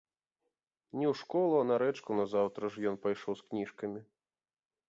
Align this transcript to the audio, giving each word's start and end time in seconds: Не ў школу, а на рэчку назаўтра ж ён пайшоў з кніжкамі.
Не 0.99 1.05
ў 1.11 1.19
школу, 1.21 1.53
а 1.59 1.67
на 1.73 1.77
рэчку 1.83 2.11
назаўтра 2.21 2.63
ж 2.77 2.89
ён 2.93 3.01
пайшоў 3.07 3.33
з 3.43 3.49
кніжкамі. 3.53 4.01